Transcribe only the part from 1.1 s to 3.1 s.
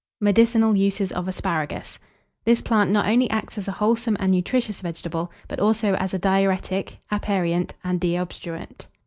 OF ASPARAGUS. This plant not